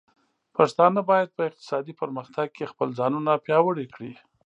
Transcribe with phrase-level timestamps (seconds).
[0.55, 4.13] پښتانه بايد په اقتصادي پرمختګ کې خپل ځانونه پياوړي کړي.